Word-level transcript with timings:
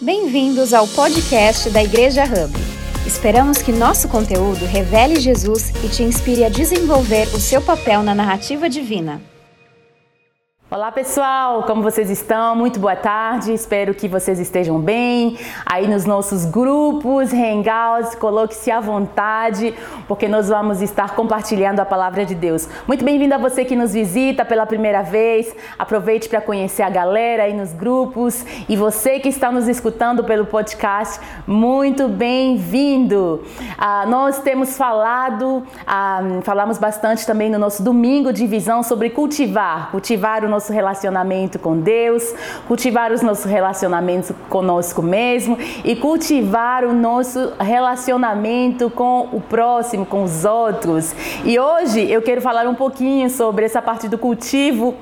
Bem-vindos 0.00 0.72
ao 0.72 0.86
podcast 0.86 1.70
da 1.70 1.82
Igreja 1.82 2.22
Hub. 2.22 2.54
Esperamos 3.04 3.58
que 3.58 3.72
nosso 3.72 4.08
conteúdo 4.08 4.64
revele 4.64 5.18
Jesus 5.18 5.70
e 5.84 5.88
te 5.88 6.04
inspire 6.04 6.44
a 6.44 6.48
desenvolver 6.48 7.26
o 7.34 7.40
seu 7.40 7.60
papel 7.60 8.04
na 8.04 8.14
narrativa 8.14 8.70
divina. 8.70 9.20
Olá 10.70 10.92
pessoal, 10.92 11.62
como 11.62 11.82
vocês 11.82 12.10
estão? 12.10 12.54
Muito 12.54 12.78
boa 12.78 12.94
tarde, 12.94 13.54
espero 13.54 13.94
que 13.94 14.06
vocês 14.06 14.38
estejam 14.38 14.78
bem. 14.78 15.38
Aí 15.64 15.88
nos 15.88 16.04
nossos 16.04 16.44
grupos, 16.44 17.32
hangouts, 17.32 18.14
coloque-se 18.14 18.70
à 18.70 18.78
vontade, 18.78 19.74
porque 20.06 20.28
nós 20.28 20.50
vamos 20.50 20.82
estar 20.82 21.14
compartilhando 21.14 21.80
a 21.80 21.86
palavra 21.86 22.26
de 22.26 22.34
Deus. 22.34 22.68
Muito 22.86 23.02
bem-vindo 23.02 23.34
a 23.34 23.38
você 23.38 23.64
que 23.64 23.74
nos 23.74 23.94
visita 23.94 24.44
pela 24.44 24.66
primeira 24.66 25.00
vez. 25.00 25.56
Aproveite 25.78 26.28
para 26.28 26.42
conhecer 26.42 26.82
a 26.82 26.90
galera 26.90 27.44
aí 27.44 27.54
nos 27.54 27.72
grupos. 27.72 28.44
E 28.68 28.76
você 28.76 29.18
que 29.20 29.30
está 29.30 29.50
nos 29.50 29.68
escutando 29.68 30.22
pelo 30.22 30.44
podcast, 30.44 31.18
muito 31.46 32.08
bem-vindo. 32.08 33.42
Ah, 33.78 34.04
nós 34.06 34.38
temos 34.40 34.76
falado, 34.76 35.62
ah, 35.86 36.20
falamos 36.42 36.76
bastante 36.76 37.26
também 37.26 37.48
no 37.48 37.58
nosso 37.58 37.82
domingo 37.82 38.34
de 38.34 38.46
visão 38.46 38.82
sobre 38.82 39.08
cultivar, 39.08 39.90
cultivar 39.90 40.44
o 40.44 40.48
nosso 40.48 40.57
nosso 40.58 40.72
relacionamento 40.72 41.56
com 41.56 41.78
Deus, 41.78 42.34
cultivar 42.66 43.12
os 43.12 43.22
nossos 43.22 43.44
relacionamentos 43.44 44.32
conosco 44.48 45.00
mesmo 45.00 45.56
e 45.84 45.94
cultivar 45.94 46.84
o 46.84 46.92
nosso 46.92 47.52
relacionamento 47.60 48.90
com 48.90 49.28
o 49.32 49.40
próximo, 49.40 50.04
com 50.04 50.24
os 50.24 50.44
outros. 50.44 51.14
E 51.44 51.56
hoje 51.60 52.10
eu 52.10 52.20
quero 52.20 52.40
falar 52.40 52.66
um 52.66 52.74
pouquinho 52.74 53.30
sobre 53.30 53.66
essa 53.66 53.80
parte 53.80 54.08
do 54.08 54.18
cultivo 54.18 54.96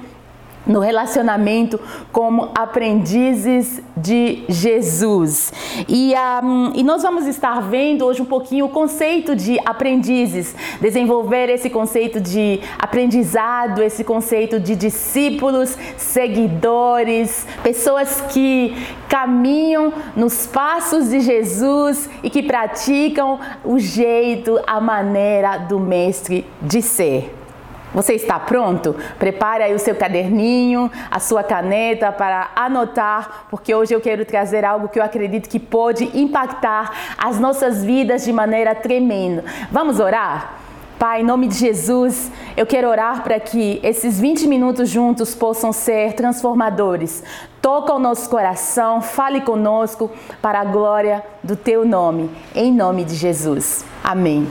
no 0.67 0.81
relacionamento 0.81 1.79
como 2.13 2.51
aprendizes 2.55 3.81
de 3.97 4.45
Jesus. 4.49 5.53
E, 5.89 6.13
um, 6.43 6.73
e 6.75 6.83
nós 6.83 7.03
vamos 7.03 7.27
estar 7.27 7.61
vendo 7.63 8.05
hoje 8.05 8.23
um 8.23 8.27
pouquinho 8.27 8.67
o 8.67 8.69
conceito 8.69 9.37
de 9.37 9.59
aprendizes, 9.65 10.55
desenvolver 10.81 11.49
esse 11.49 11.71
conceito 11.71 12.21
de 12.21 12.61
aprendizado, 12.79 13.83
esse 13.83 14.03
conceito 14.03 14.59
de 14.59 14.75
discípulos, 14.75 15.77
seguidores, 15.97 17.47
pessoas 17.63 18.21
que 18.33 18.75
caminham 19.09 19.93
nos 20.17 20.47
passos 20.47 21.11
de 21.11 21.21
Jesus 21.21 22.11
e 22.23 22.31
que 22.31 22.43
praticam 22.43 23.39
o 23.65 23.79
jeito, 23.79 24.61
a 24.67 24.81
maneira 24.81 25.59
do 25.59 25.79
Mestre 25.79 26.47
de 26.61 26.83
ser. 26.83 27.46
Você 27.95 28.15
está 28.15 28.39
pronto? 28.39 28.95
Prepare 29.19 29.63
aí 29.63 29.75
o 29.75 29.79
seu 29.79 29.95
caderninho, 29.95 30.91
a 31.11 31.19
sua 31.19 31.43
caneta 31.43 32.13
para 32.13 32.51
anotar, 32.55 33.47
porque 33.51 33.75
hoje 33.75 33.95
eu 33.95 34.01
quero 34.01 34.25
trazer 34.25 34.65
algo 34.65 34.89
que 34.89 34.99
eu 34.99 35.05
acredito 35.05 35.49
que 35.49 35.59
pode 35.59 36.11
impactar 36.19 36.91
as 37.17 37.39
nossas 37.39 37.85
vidas 37.85 38.25
de 38.25 38.33
maneira 38.33 38.75
tremenda. 38.75 39.45
Vamos 39.71 39.99
orar? 40.01 40.67
Pai, 40.99 41.21
em 41.21 41.25
nome 41.25 41.47
de 41.47 41.57
Jesus, 41.57 42.31
eu 42.57 42.65
quero 42.65 42.89
orar 42.89 43.23
para 43.23 43.39
que 43.39 43.79
esses 43.83 44.19
20 44.19 44.49
minutos 44.49 44.89
juntos 44.89 45.35
possam 45.35 45.71
ser 45.71 46.15
transformadores. 46.15 47.23
Toca 47.61 47.93
o 47.93 47.99
nosso 47.99 48.31
coração, 48.31 49.03
fale 49.03 49.43
conosco 49.43 50.11
para 50.41 50.61
a 50.61 50.65
glória 50.65 51.23
do 51.43 51.55
teu 51.55 51.85
nome. 51.85 52.31
Em 52.55 52.73
nome 52.73 53.05
de 53.05 53.15
Jesus. 53.15 53.85
Amém. 54.03 54.47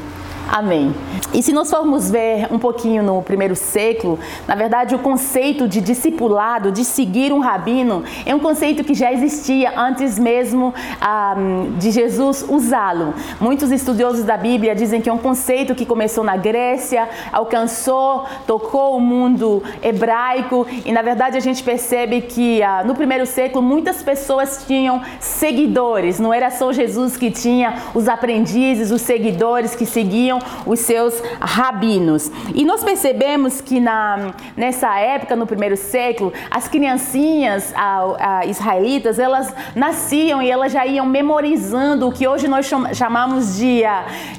Amém. 0.52 0.94
E 1.34 1.42
se 1.42 1.52
nós 1.52 1.70
formos 1.70 2.10
ver 2.10 2.48
um 2.52 2.60
pouquinho 2.60 3.04
no 3.04 3.22
primeiro 3.22 3.56
século, 3.56 4.18
na 4.48 4.56
verdade 4.56 4.96
o 4.96 5.00
conceito 5.00 5.68
de 5.68 5.82
discipulado, 5.82 6.72
de 6.72 6.86
seguir 6.86 7.34
um 7.34 7.40
rabino, 7.40 8.04
é 8.26 8.34
um 8.34 8.40
conceito 8.40 8.84
que 8.84 8.94
já 8.94 9.12
existia 9.12 9.74
antes 9.78 10.18
mesmo 10.18 10.74
um, 11.38 11.78
de 11.78 11.92
Jesus 11.92 12.46
usá-lo. 12.48 13.14
Muitos 13.42 13.72
estudiosos 13.72 14.24
da 14.24 14.38
Bíblia 14.38 14.76
dizem 14.76 15.02
que 15.02 15.10
é 15.10 15.14
um 15.14 15.18
conceito 15.18 15.76
que 15.76 15.86
começou 15.86 16.24
na 16.24 16.38
Grécia, 16.38 17.10
alcançou, 17.34 18.26
tocou 18.48 18.96
o 18.96 19.02
mundo 19.02 19.62
hebraico 19.82 20.66
e 20.86 20.92
na 20.92 21.02
verdade 21.02 21.38
a 21.38 21.42
gente 21.42 21.64
percebe 21.64 22.22
que 22.22 22.62
uh, 22.62 22.88
no 22.88 22.96
primeiro 22.96 23.26
século 23.26 23.62
muitas 23.62 24.02
pessoas 24.02 24.64
tinham 24.66 25.02
seguidores, 25.20 26.20
não 26.20 26.34
era 26.34 26.50
só 26.52 26.72
Jesus 26.72 27.18
que 27.18 27.30
tinha 27.32 27.76
os 27.94 28.08
aprendizes, 28.08 28.92
os 28.92 29.02
seguidores 29.02 29.76
que 29.76 29.86
seguiam 29.86 30.35
os 30.66 30.80
seus 30.80 31.22
rabinos. 31.40 32.32
E 32.54 32.64
nós 32.66 32.84
percebemos 32.84 33.62
que 33.62 33.80
na, 33.80 34.34
nessa 34.56 34.98
época, 35.00 35.36
no 35.36 35.46
primeiro 35.46 35.78
século, 35.78 36.34
as 36.50 36.68
criancinhas 36.68 37.74
a, 37.76 38.40
a, 38.40 38.46
israelitas, 38.46 39.20
elas 39.20 39.54
nasciam 39.76 40.42
e 40.42 40.50
elas 40.50 40.72
já 40.72 40.86
iam 40.86 41.06
memorizando 41.06 42.08
o 42.08 42.12
que 42.12 42.28
hoje 42.28 42.48
nós 42.48 42.70
chamamos 42.94 43.58
de, 43.58 43.82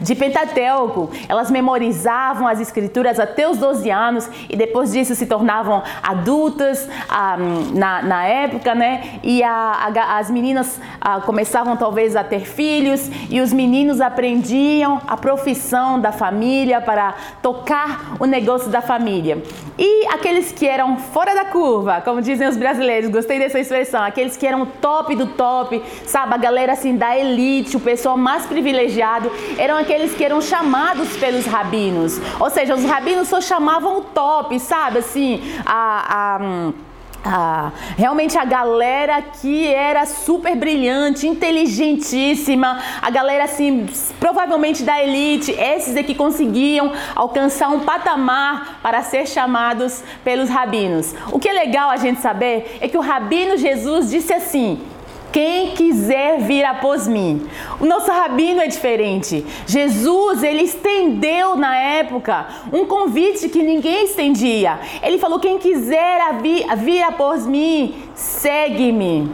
de 0.00 0.14
Pentateuco. 0.14 1.10
Elas 1.28 1.50
memorizavam 1.50 2.46
as 2.46 2.60
escrituras 2.60 3.18
até 3.18 3.48
os 3.48 3.58
12 3.58 3.90
anos 3.90 4.28
e 4.48 4.56
depois 4.56 4.92
disso 4.92 5.14
se 5.14 5.26
tornavam 5.26 5.82
adultas 6.02 6.88
na, 7.74 8.02
na 8.02 8.24
época, 8.26 8.74
né? 8.74 9.20
E 9.22 9.42
a, 9.42 10.16
as 10.18 10.30
meninas 10.30 10.80
começavam 11.24 11.76
talvez 11.76 12.16
a 12.16 12.24
ter 12.24 12.40
filhos 12.40 13.10
e 13.30 13.40
os 13.40 13.52
meninos 13.52 14.00
aprendiam 14.00 15.00
a 15.06 15.16
profissão 15.16 15.85
da 16.00 16.12
família, 16.12 16.80
para 16.80 17.14
tocar 17.41 18.16
o 18.19 18.26
negócio 18.26 18.69
da 18.70 18.82
família. 18.82 19.42
E 19.78 20.06
aqueles 20.08 20.52
que 20.52 20.66
eram 20.66 20.97
fora 20.97 21.34
da 21.34 21.47
curva, 21.47 22.00
como 22.00 22.20
dizem 22.20 22.48
os 22.48 22.56
brasileiros, 22.56 23.10
gostei 23.10 23.38
dessa 23.38 23.58
expressão, 23.58 24.02
aqueles 24.02 24.36
que 24.36 24.46
eram 24.46 24.66
top 24.66 25.14
do 25.14 25.26
top, 25.28 25.82
sabe, 26.04 26.34
a 26.34 26.36
galera 26.36 26.72
assim 26.72 26.96
da 26.96 27.16
elite, 27.16 27.76
o 27.76 27.80
pessoal 27.80 28.16
mais 28.16 28.44
privilegiado, 28.46 29.30
eram 29.56 29.76
aqueles 29.78 30.14
que 30.14 30.25
eram 30.25 30.41
chamados 30.41 31.16
pelos 31.16 31.46
rabinos. 31.46 32.20
Ou 32.41 32.50
seja, 32.50 32.75
os 32.75 32.84
rabinos 32.84 33.28
só 33.28 33.41
chamavam 33.41 33.98
o 33.98 34.00
top, 34.02 34.58
sabe, 34.58 34.98
assim, 34.98 35.42
a, 35.64 36.36
a 36.36 36.72
ah, 37.26 37.72
realmente 37.97 38.38
a 38.38 38.44
galera 38.44 39.20
que 39.20 39.66
era 39.66 40.06
super 40.06 40.54
brilhante, 40.54 41.26
inteligentíssima, 41.26 42.81
a 43.03 43.10
galera 43.10 43.44
assim, 43.44 43.87
provavelmente 44.20 44.82
da 44.82 45.03
elite, 45.03 45.50
esses 45.53 45.97
que 46.06 46.14
conseguiam 46.14 46.92
alcançar 47.14 47.69
um 47.69 47.81
patamar 47.81 48.78
para 48.82 49.03
ser 49.03 49.26
chamados 49.26 50.03
pelos 50.22 50.48
rabinos. 50.48 51.14
O 51.32 51.38
que 51.38 51.48
é 51.48 51.53
legal 51.53 51.91
a 51.91 51.97
gente 51.97 52.20
saber 52.20 52.78
é 52.81 52.88
que 52.88 52.97
o 52.97 53.00
rabino 53.00 53.56
Jesus 53.56 54.10
disse 54.10 54.32
assim: 54.32 54.81
quem 55.36 55.72
quiser 55.72 56.38
vir 56.38 56.64
após 56.64 57.06
mim. 57.06 57.47
O 57.78 57.84
nosso 57.84 58.10
rabino 58.10 58.58
é 58.58 58.69
diferente. 58.69 59.44
Jesus, 59.66 60.42
ele 60.42 60.62
estendeu 60.62 61.56
na 61.56 61.76
época 61.76 62.47
um 62.72 62.86
convite 62.86 63.50
que 63.50 63.62
ninguém 63.62 64.06
estendia. 64.06 64.80
Ele 65.02 65.19
falou: 65.19 65.38
quem 65.38 65.58
quiser 65.58 66.41
vir, 66.41 66.64
vir 66.76 67.02
após 67.02 67.46
mim, 67.46 67.94
segue-me. 68.14 69.30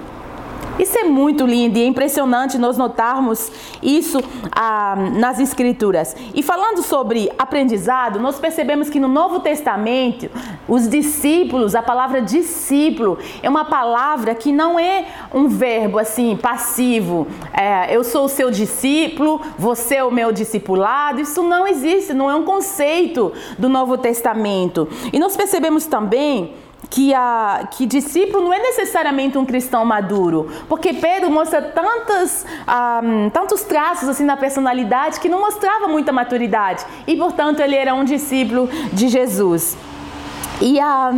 Isso 0.79 0.97
é 0.99 1.05
muito 1.05 1.45
lindo 1.45 1.79
e 1.79 1.83
é 1.83 1.87
impressionante 1.87 2.57
nós 2.57 2.79
notarmos 2.79 3.53
isso 3.83 4.19
ah, 4.51 4.97
nas 5.13 5.39
Escrituras. 5.39 6.17
E 6.35 6.43
falando 6.43 6.83
sobre 6.83 7.31
aprendizado, 7.39 8.19
nós 8.19 8.39
percebemos 8.39 8.89
que 8.89 8.99
no 8.99 9.09
Novo 9.09 9.41
Testamento, 9.41 10.31
os 10.67 10.89
discípulos, 10.89 11.75
a 11.75 11.83
palavra 11.83 12.23
discípulo, 12.23 13.19
é 13.43 13.49
uma 13.49 13.65
palavra 13.65 14.35
que 14.35 14.51
não 14.51 14.79
é 14.79 15.07
um 15.33 15.47
verbo 15.47 15.99
assim 15.99 16.37
passivo. 16.37 17.27
É, 17.53 17.95
eu 17.95 18.03
sou 18.03 18.25
o 18.25 18.29
seu 18.29 18.51
discípulo, 18.51 19.41
você 19.59 19.97
é 19.97 20.05
o 20.05 20.11
meu 20.11 20.33
discipulado. 20.33 21.21
Isso 21.21 21.43
não 21.43 21.67
existe, 21.67 22.15
não 22.15 22.31
é 22.31 22.35
um 22.35 22.45
conceito 22.45 23.33
do 23.59 23.69
Novo 23.69 23.99
Testamento. 23.99 24.89
E 25.13 25.19
nós 25.19 25.37
percebemos 25.37 25.87
também 25.87 26.55
que, 26.91 27.15
a, 27.15 27.69
que 27.71 27.87
discípulo 27.87 28.45
não 28.45 28.53
é 28.53 28.59
necessariamente 28.59 29.39
um 29.39 29.45
cristão 29.45 29.85
maduro, 29.85 30.51
porque 30.69 30.93
Pedro 30.93 31.31
mostra 31.31 31.63
tantas, 31.63 32.45
um, 33.03 33.31
tantos 33.31 33.63
traços 33.63 34.09
assim 34.09 34.25
na 34.25 34.37
personalidade 34.37 35.21
que 35.21 35.29
não 35.29 35.41
mostrava 35.41 35.89
muita 35.89 36.13
maturidade 36.13 36.85
e, 37.07 37.17
portanto, 37.17 37.61
ele 37.61 37.77
era 37.77 37.95
um 37.95 38.05
discípulo 38.05 38.69
de 38.93 39.09
Jesus. 39.09 39.77
E 40.63 40.79
a, 40.79 41.13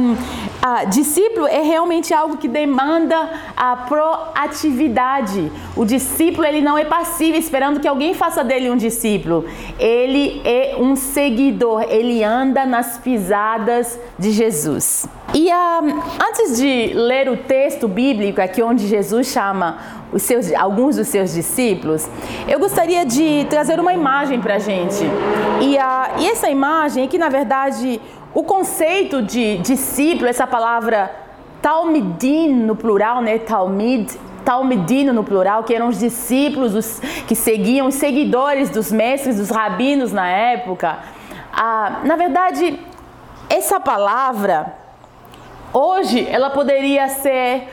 a, 0.62 0.85
discípulo 0.85 1.46
é 1.46 1.61
realmente 1.61 2.14
algo 2.14 2.38
que 2.38 2.49
demanda 2.49 3.29
a 3.55 3.76
proatividade. 3.76 5.52
O 5.76 5.85
discípulo 5.85 6.46
ele 6.46 6.62
não 6.62 6.79
é 6.79 6.85
passivo 6.87 7.37
esperando 7.37 7.79
que 7.79 7.87
alguém 7.87 8.14
faça 8.14 8.43
dele 8.43 8.70
um 8.70 8.76
discípulo. 8.76 9.44
Ele 9.79 10.41
é 10.46 10.76
um 10.79 10.96
seguidor. 10.96 11.82
Ele 11.82 12.25
anda 12.25 12.64
nas 12.64 12.96
pisadas 12.96 14.00
de 14.19 14.31
Jesus. 14.31 15.06
E 15.35 15.50
a, 15.50 15.81
antes 16.26 16.56
de 16.56 16.94
ler 16.94 17.29
o 17.29 17.37
texto 17.37 17.87
bíblico 17.87 18.40
aqui 18.40 18.62
onde 18.62 18.87
Jesus 18.87 19.26
chama 19.26 19.79
seus, 20.17 20.52
alguns 20.55 20.97
dos 20.97 21.08
seus 21.08 21.35
discípulos, 21.35 22.08
eu 22.49 22.58
gostaria 22.58 23.05
de 23.05 23.44
trazer 23.50 23.79
uma 23.79 23.93
imagem 23.93 24.40
para 24.40 24.58
gente. 24.58 25.05
E, 25.61 25.76
a, 25.76 26.12
e 26.19 26.29
essa 26.29 26.49
imagem 26.49 27.05
é 27.05 27.06
que 27.06 27.19
na 27.19 27.29
verdade 27.29 28.00
o 28.35 28.43
conceito 28.43 29.23
de 29.23 29.59
discípulo, 29.59 30.29
essa 30.29 30.47
palavra 30.47 31.15
Talmidim 31.63 32.53
no 32.53 32.77
plural, 32.77 33.23
né? 33.23 33.39
Talmid, 33.39 34.11
Talmidino 34.45 35.13
no 35.13 35.25
plural, 35.25 35.65
que 35.65 35.75
eram 35.75 35.89
os 35.89 35.99
discípulos 35.99 36.75
os, 36.75 37.01
que 37.27 37.35
seguiam, 37.35 37.87
os 37.87 37.95
seguidores 37.95 38.69
dos 38.69 38.93
mestres, 38.93 39.39
dos 39.39 39.49
rabinos 39.49 40.13
na 40.13 40.29
época. 40.29 40.99
Ah, 41.51 42.01
na 42.05 42.17
verdade, 42.17 42.79
essa 43.49 43.81
palavra, 43.81 44.75
hoje, 45.73 46.29
ela 46.29 46.51
poderia 46.51 47.09
ser 47.09 47.69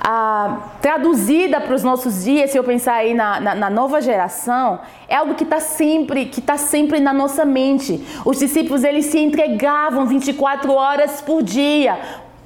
ah, 0.00 0.70
traduzida 0.82 1.60
para 1.60 1.74
os 1.74 1.82
nossos 1.82 2.24
dias, 2.24 2.50
se 2.50 2.58
eu 2.58 2.64
pensar 2.64 2.94
aí 2.94 3.14
na, 3.14 3.40
na, 3.40 3.54
na 3.54 3.70
nova 3.70 4.00
geração, 4.00 4.80
é 5.08 5.16
algo 5.16 5.34
que 5.34 5.44
está 5.44 5.60
sempre, 5.60 6.26
que 6.26 6.40
tá 6.40 6.56
sempre 6.56 7.00
na 7.00 7.12
nossa 7.12 7.44
mente. 7.44 8.04
Os 8.24 8.38
discípulos 8.38 8.84
eles 8.84 9.06
se 9.06 9.18
entregavam 9.18 10.06
24 10.06 10.72
horas 10.72 11.22
por 11.22 11.42
dia 11.42 11.98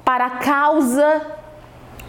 para 0.05 0.25
a 0.25 0.29
causa, 0.31 1.21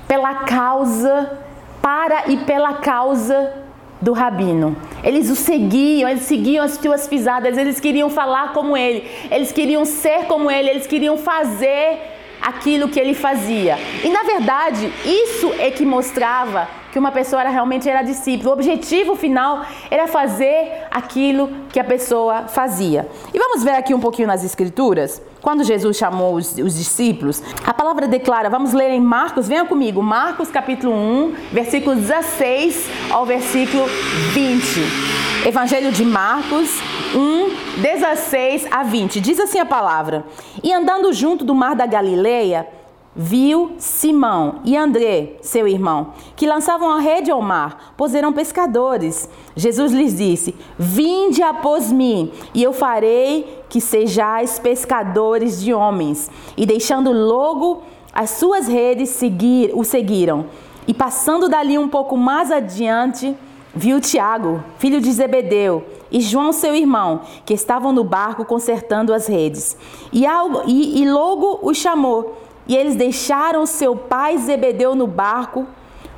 pela 0.07 0.35
causa, 0.45 1.39
para 1.83 2.29
e 2.29 2.37
pela 2.39 2.75
causa 2.75 3.53
do 4.01 4.13
rabino. 4.13 4.77
Eles 5.03 5.31
o 5.31 5.37
seguiam, 5.37 6.09
eles 6.09 6.23
seguiam 6.23 6.65
as 6.65 6.73
suas 6.73 7.07
pisadas, 7.07 7.59
eles 7.59 7.81
queriam 7.81 8.09
falar 8.09 8.53
como 8.53 8.77
ele, 8.77 9.05
eles 9.31 9.53
queriam 9.53 9.85
ser 9.85 10.27
como 10.27 10.51
ele, 10.51 10.71
eles 10.71 10.87
queriam 10.87 11.19
fazer 11.19 12.20
aquilo 12.41 12.89
que 12.89 12.99
ele 12.99 13.15
fazia. 13.15 13.79
E 14.03 14.09
na 14.09 14.23
verdade, 14.23 14.93
isso 15.05 15.53
é 15.59 15.71
que 15.71 15.85
mostrava 15.85 16.69
que 16.93 16.99
uma 16.99 17.13
pessoa 17.13 17.41
era, 17.41 17.51
realmente 17.51 17.89
era 17.89 18.03
discípulo. 18.03 18.51
O 18.51 18.53
objetivo 18.53 19.15
final 19.15 19.65
era 19.91 20.07
fazer 20.07 20.87
aquilo 20.91 21.49
que 21.73 21.79
a 21.79 21.85
pessoa 21.85 22.49
fazia. 22.49 23.09
E 23.33 23.39
vamos 23.39 23.63
ver 23.63 23.73
aqui 23.73 23.95
um 23.95 24.01
pouquinho 24.01 24.29
nas 24.29 24.45
escrituras. 24.45 25.23
Quando 25.41 25.65
Jesus 25.65 25.97
chamou 25.97 26.35
os, 26.35 26.57
os 26.59 26.77
discípulos, 26.77 27.43
a 27.65 27.73
palavra 27.73 28.07
declara, 28.07 28.51
vamos 28.51 28.73
ler 28.73 28.91
em 28.91 29.01
Marcos, 29.01 29.49
venha 29.49 29.65
comigo, 29.65 30.03
Marcos 30.03 30.51
capítulo 30.51 30.93
1, 30.93 31.35
versículo 31.53 31.97
16 31.97 32.89
ao 33.11 33.25
versículo 33.25 33.87
20. 34.33 35.10
Evangelho 35.47 35.91
de 35.91 36.05
Marcos 36.05 36.69
1, 37.15 37.81
16 37.81 38.67
a 38.71 38.83
20. 38.83 39.21
Diz 39.23 39.41
assim 39.41 39.59
a 39.59 39.65
palavra: 39.65 40.27
E 40.63 40.71
andando 40.71 41.11
junto 41.15 41.47
do 41.47 41.55
mar 41.55 41.75
da 41.75 41.87
Galileia, 41.87 42.69
viu 43.17 43.73
Simão 43.79 44.61
e 44.65 44.77
André, 44.77 45.37
seu 45.41 45.67
irmão, 45.67 46.13
que 46.37 46.47
lançavam 46.47 46.91
a 46.91 47.01
rede 47.01 47.31
ao 47.31 47.41
mar, 47.41 47.95
pois 47.97 48.15
eram 48.15 48.35
pescadores. 48.35 49.31
Jesus 49.57 49.93
lhes 49.93 50.19
disse: 50.19 50.55
Vinde 50.79 51.43
após 51.43 51.91
mim, 51.91 52.31
e 52.53 52.63
eu 52.63 52.75
farei 52.75 53.63
que 53.71 53.81
sejais 53.81 54.59
pescadores 54.59 55.59
de 55.63 55.73
homens. 55.73 56.31
E 56.55 56.67
deixando 56.67 57.13
logo 57.13 57.83
as 58.13 58.29
suas 58.31 58.69
redes 58.69 59.09
seguir, 59.09 59.71
o 59.73 59.85
seguiram. 59.85 60.45
E 60.87 60.93
passando 60.93 61.49
dali 61.49 61.79
um 61.79 61.89
pouco 61.89 62.15
mais 62.15 62.51
adiante, 62.51 63.35
viu 63.75 64.01
Tiago, 64.01 64.63
filho 64.79 65.01
de 65.01 65.11
Zebedeu, 65.13 65.85
e 66.11 66.21
João, 66.21 66.53
seu 66.53 66.75
irmão, 66.75 67.23
que 67.45 67.55
estavam 67.55 67.93
no 67.93 68.03
barco 68.03 68.45
consertando 68.45 69.15
as 69.15 69.27
redes. 69.27 69.77
E, 70.13 70.27
algo, 70.27 70.63
e, 70.67 71.01
e 71.01 71.11
logo 71.11 71.61
os 71.63 71.77
chamou. 71.79 72.37
E 72.67 72.77
eles 72.77 72.97
deixaram 72.97 73.65
seu 73.67 73.95
pai 73.95 74.37
Zebedeu 74.39 74.95
no 74.95 75.07
barco, 75.07 75.67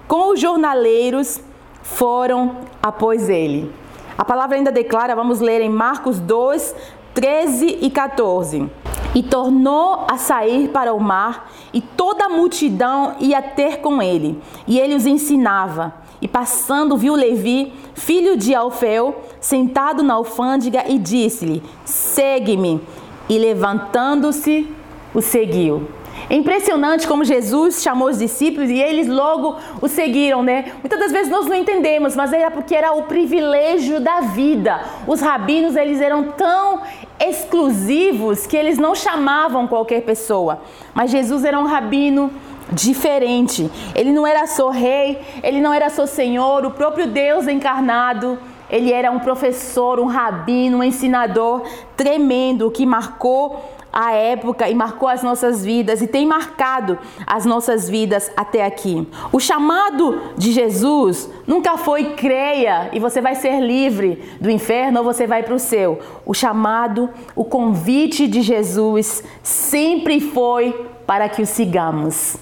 com 0.08 0.32
os 0.32 0.40
jornaleiros 0.40 1.40
foram 1.82 2.56
após 2.82 3.28
ele. 3.28 3.72
A 4.16 4.24
palavra 4.24 4.56
ainda 4.56 4.70
declara, 4.70 5.14
vamos 5.14 5.40
ler 5.40 5.60
em 5.60 5.68
Marcos 5.68 6.20
2, 6.20 6.74
13 7.14 7.78
e 7.80 7.90
14. 7.90 8.70
E 9.14 9.22
tornou 9.22 10.06
a 10.10 10.16
sair 10.16 10.68
para 10.68 10.94
o 10.94 11.00
mar, 11.00 11.50
e 11.72 11.80
toda 11.80 12.26
a 12.26 12.28
multidão 12.28 13.14
ia 13.18 13.42
ter 13.42 13.80
com 13.80 14.00
ele, 14.00 14.40
e 14.66 14.78
ele 14.78 14.94
os 14.94 15.06
ensinava. 15.06 15.94
E 16.22 16.28
passando, 16.28 16.96
viu 16.96 17.16
Levi, 17.16 17.72
filho 17.94 18.36
de 18.36 18.54
Alfeu, 18.54 19.22
sentado 19.40 20.04
na 20.04 20.14
alfândega, 20.14 20.84
e 20.88 20.96
disse-lhe: 20.96 21.60
Segue-me. 21.84 22.80
E 23.28 23.36
levantando-se, 23.38 24.68
o 25.12 25.20
seguiu. 25.20 25.88
É 26.30 26.34
impressionante 26.36 27.06
como 27.06 27.24
Jesus 27.24 27.82
chamou 27.82 28.08
os 28.08 28.18
discípulos 28.18 28.70
e 28.70 28.78
eles 28.78 29.08
logo 29.08 29.56
o 29.80 29.88
seguiram, 29.88 30.42
né? 30.42 30.72
Muitas 30.80 30.98
das 30.98 31.12
vezes 31.12 31.30
nós 31.30 31.46
não 31.46 31.56
entendemos, 31.56 32.14
mas 32.14 32.32
era 32.32 32.50
porque 32.50 32.74
era 32.74 32.92
o 32.92 33.02
privilégio 33.02 34.00
da 34.00 34.20
vida. 34.20 34.80
Os 35.06 35.20
rabinos, 35.20 35.74
eles 35.74 36.00
eram 36.00 36.24
tão 36.24 36.82
exclusivos 37.18 38.46
que 38.46 38.56
eles 38.56 38.78
não 38.78 38.94
chamavam 38.94 39.66
qualquer 39.66 40.02
pessoa. 40.02 40.60
Mas 40.94 41.10
Jesus 41.10 41.44
era 41.44 41.58
um 41.58 41.66
rabino 41.66 42.30
diferente. 42.70 43.70
Ele 43.94 44.12
não 44.12 44.26
era 44.26 44.46
só 44.46 44.70
rei, 44.70 45.20
ele 45.42 45.60
não 45.60 45.72
era 45.72 45.90
só 45.90 46.06
senhor, 46.06 46.64
o 46.64 46.70
próprio 46.70 47.06
Deus 47.06 47.48
encarnado. 47.48 48.38
Ele 48.70 48.90
era 48.90 49.10
um 49.10 49.18
professor, 49.18 50.00
um 50.00 50.06
rabino, 50.06 50.78
um 50.78 50.82
ensinador 50.82 51.62
tremendo 51.94 52.70
que 52.70 52.86
marcou 52.86 53.62
a 53.92 54.12
época 54.12 54.68
e 54.70 54.74
marcou 54.74 55.08
as 55.08 55.22
nossas 55.22 55.62
vidas 55.62 56.00
e 56.00 56.06
tem 56.06 56.26
marcado 56.26 56.98
as 57.26 57.44
nossas 57.44 57.88
vidas 57.88 58.32
até 58.34 58.64
aqui. 58.64 59.06
O 59.30 59.38
chamado 59.38 60.18
de 60.38 60.50
Jesus 60.50 61.28
nunca 61.46 61.76
foi 61.76 62.14
creia 62.14 62.88
e 62.92 62.98
você 62.98 63.20
vai 63.20 63.34
ser 63.34 63.60
livre 63.60 64.36
do 64.40 64.50
inferno 64.50 65.00
ou 65.00 65.04
você 65.04 65.26
vai 65.26 65.42
para 65.42 65.54
o 65.54 65.58
céu. 65.58 65.98
O 66.24 66.32
chamado, 66.32 67.10
o 67.36 67.44
convite 67.44 68.26
de 68.26 68.40
Jesus 68.40 69.22
sempre 69.42 70.20
foi 70.20 70.86
para 71.06 71.28
que 71.28 71.42
o 71.42 71.46
sigamos. 71.46 72.38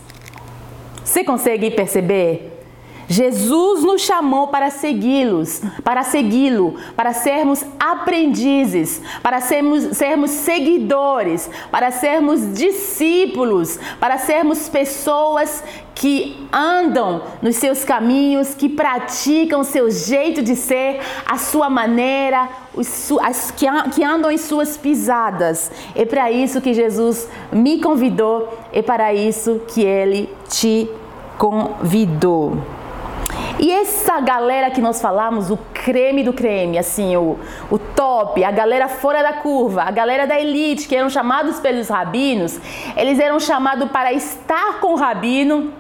Você 1.11 1.25
consegue 1.25 1.73
perceber? 1.73 2.53
Jesus 3.09 3.83
nos 3.83 4.03
chamou 4.03 4.47
para 4.47 4.71
segui-los, 4.71 5.61
para 5.83 6.05
segui-lo, 6.05 6.77
para 6.95 7.13
sermos 7.13 7.65
aprendizes, 7.81 9.03
para 9.21 9.41
sermos, 9.41 9.97
sermos 9.97 10.31
seguidores, 10.31 11.51
para 11.73 11.91
sermos 11.91 12.55
discípulos, 12.55 13.81
para 13.99 14.19
sermos 14.19 14.69
pessoas 14.69 15.65
que 15.97 16.49
andam 16.53 17.25
nos 17.43 17.57
seus 17.57 17.83
caminhos, 17.85 18.55
que 18.55 18.69
praticam 18.69 19.63
o 19.63 19.65
seu 19.65 19.91
jeito 19.91 20.41
de 20.43 20.55
ser, 20.55 21.01
a 21.27 21.37
sua 21.37 21.69
maneira, 21.69 22.49
que, 23.57 24.05
andam 24.05 24.31
em 24.31 24.39
suas 24.39 24.77
pisadas. 24.77 25.73
É 25.97 26.05
para 26.05 26.31
isso 26.31 26.61
que 26.61 26.73
Jesus 26.73 27.29
me 27.53 27.81
convidou, 27.81 28.57
é 28.73 28.81
para 28.81 29.13
isso 29.13 29.61
que 29.67 29.83
ele 29.83 30.33
te 30.49 30.89
convidou. 31.41 32.59
E 33.59 33.73
essa 33.73 34.21
galera 34.21 34.71
que 34.71 34.81
nós 34.81 35.01
falamos, 35.01 35.51
o 35.51 35.57
creme 35.73 36.23
do 36.23 36.35
creme, 36.35 36.77
assim, 36.77 37.17
o, 37.17 37.39
o 37.71 37.79
top, 37.79 38.45
a 38.45 38.51
galera 38.51 38.89
fora 38.89 39.23
da 39.23 39.33
curva, 39.33 39.83
a 39.83 39.91
galera 39.91 40.27
da 40.27 40.39
elite, 40.39 40.87
que 40.87 40.95
eram 40.95 41.09
chamados 41.09 41.59
pelos 41.59 41.89
rabinos, 41.89 42.61
eles 42.95 43.19
eram 43.19 43.41
chamados 43.41 43.91
para 43.91 44.13
estar 44.13 44.81
com 44.81 44.93
o 44.93 44.97
rabino 44.97 45.73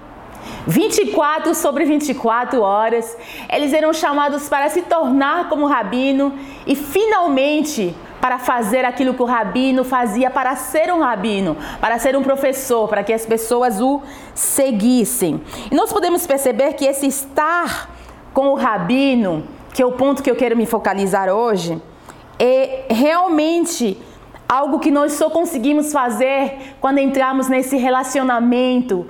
24 0.67 1.55
sobre 1.55 1.85
24 1.85 2.61
horas. 2.61 3.17
Eles 3.49 3.73
eram 3.73 3.93
chamados 3.93 4.49
para 4.49 4.69
se 4.69 4.83
tornar 4.83 5.49
como 5.49 5.67
rabino 5.67 6.33
e 6.67 6.75
finalmente 6.77 7.95
para 8.21 8.39
fazer 8.39 8.85
aquilo 8.85 9.15
que 9.15 9.23
o 9.23 9.25
rabino 9.25 9.83
fazia 9.83 10.31
para 10.31 10.55
ser 10.55 10.93
um 10.93 11.01
rabino, 11.01 11.57
para 11.81 11.99
ser 11.99 12.15
um 12.17 12.23
professor, 12.23 12.87
para 12.87 13.03
que 13.03 13.13
as 13.13 13.25
pessoas 13.25 13.81
o 13.81 14.03
seguissem. 14.35 15.41
E 15.71 15.75
nós 15.75 15.93
podemos 15.93 16.27
perceber 16.27 16.75
que 16.75 16.85
esse 16.85 17.07
estar 17.07 17.91
com 18.35 18.49
o 18.49 18.55
rabino, 18.55 19.45
que 19.73 19.83
é 19.83 19.87
o 19.87 19.93
ponto 19.93 20.23
que 20.23 20.31
eu 20.31 20.37
quero 20.37 20.57
me 20.57 20.67
focalizar 20.67 21.29
hoje, 21.31 21.81
é 22.39 22.85
realmente 22.91 24.01
algo 24.49 24.81
que 24.81 24.91
nós 24.91 25.13
só 25.13 25.31
conseguimos 25.31 25.93
fazer 25.93 26.75
quando 26.81 26.99
entramos 26.99 27.49
nesse 27.49 27.77
relacionamento 27.77 29.07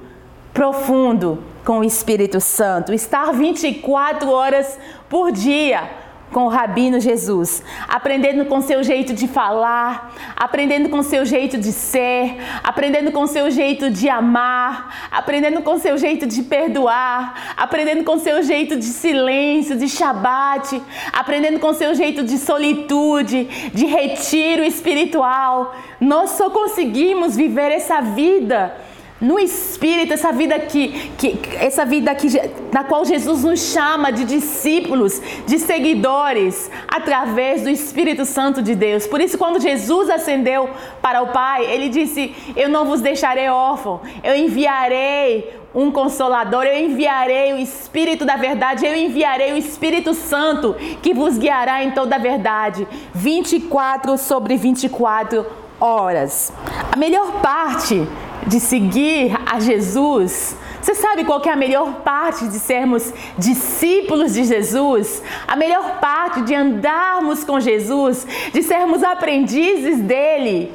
profundo 0.61 1.43
com 1.65 1.79
o 1.79 1.85
Espírito 1.85 2.39
Santo, 2.39 2.93
estar 2.93 3.33
24 3.33 4.29
horas 4.29 4.79
por 5.09 5.33
dia 5.33 5.89
com 6.31 6.45
o 6.45 6.49
Rabino 6.49 7.01
Jesus, 7.01 7.63
aprendendo 7.89 8.45
com 8.45 8.61
seu 8.61 8.83
jeito 8.83 9.15
de 9.15 9.27
falar, 9.27 10.15
aprendendo 10.37 10.91
com 10.91 11.03
seu 11.03 11.25
jeito 11.25 11.57
de 11.57 11.73
ser, 11.73 12.37
aprendendo 12.63 13.11
com 13.11 13.27
seu 13.27 13.51
jeito 13.51 13.91
de 13.91 14.11
amar, 14.11 15.09
aprendendo 15.11 15.63
com 15.63 15.79
seu 15.79 15.97
jeito 15.97 16.27
de 16.27 16.43
perdoar, 16.43 17.55
aprendendo 17.57 18.05
com 18.05 18.19
seu 18.19 18.43
jeito 18.43 18.77
de 18.77 18.85
silêncio, 18.85 19.79
de 19.79 19.89
Shabat, 19.89 20.79
aprendendo 21.11 21.59
com 21.59 21.73
seu 21.73 21.95
jeito 21.95 22.23
de 22.23 22.37
solitude, 22.37 23.45
de 23.73 23.87
retiro 23.87 24.63
espiritual. 24.63 25.75
Nós 25.99 26.33
só 26.33 26.51
conseguimos 26.51 27.35
viver 27.35 27.73
essa 27.73 28.03
vida 28.03 28.90
no 29.21 29.39
Espírito, 29.39 30.15
essa 30.15 30.33
vida 30.33 30.59
que, 30.59 31.11
que 31.19 31.39
essa 31.57 31.85
vida 31.85 32.15
que, 32.15 32.29
na 32.73 32.85
qual 32.85 33.05
Jesus 33.05 33.45
nos 33.45 33.61
chama 33.61 34.11
de 34.11 34.25
discípulos, 34.25 35.21
de 35.47 35.59
seguidores, 35.59 36.71
através 36.89 37.63
do 37.63 37.69
Espírito 37.69 38.25
Santo 38.25 38.63
de 38.63 38.75
Deus. 38.75 39.07
Por 39.07 39.21
isso, 39.21 39.37
quando 39.37 39.61
Jesus 39.61 40.09
ascendeu 40.09 40.71
para 41.03 41.21
o 41.23 41.29
Pai, 41.29 41.67
ele 41.67 41.91
disse: 41.91 42.35
Eu 42.57 42.71
não 42.71 42.87
vos 42.87 43.03
deixarei 43.03 43.49
órfão, 43.51 44.01
eu 44.25 44.35
enviarei 44.35 45.61
um 45.75 45.91
consolador, 45.91 46.65
eu 46.65 46.79
enviarei 46.79 47.53
o 47.53 47.59
Espírito 47.59 48.25
da 48.25 48.37
verdade, 48.37 48.87
eu 48.87 48.97
enviarei 48.97 49.53
o 49.53 49.57
Espírito 49.57 50.15
Santo 50.15 50.75
que 51.03 51.13
vos 51.13 51.37
guiará 51.37 51.85
em 51.85 51.91
toda 51.91 52.17
a 52.17 52.19
verdade. 52.19 52.89
24 53.15 54.17
sobre 54.17 54.57
24 54.57 55.47
horas. 55.79 56.53
A 56.91 56.97
melhor 56.97 57.41
parte 57.41 58.07
de 58.47 58.59
seguir 58.59 59.39
a 59.47 59.61
Jesus, 59.61 60.57
você 60.81 60.95
sabe 60.95 61.25
qual 61.25 61.43
é 61.45 61.51
a 61.51 61.57
melhor 61.57 62.01
parte 62.01 62.49
de 62.49 62.59
sermos 62.59 63.13
discípulos 63.37 64.33
de 64.33 64.45
Jesus? 64.45 65.23
A 65.47 65.55
melhor 65.55 66.01
parte 66.01 66.41
de 66.43 66.55
andarmos 66.55 67.45
com 67.45 67.61
Jesus, 67.61 68.27
de 68.53 68.63
sermos 68.63 69.03
aprendizes 69.03 70.01
dele? 70.01 70.73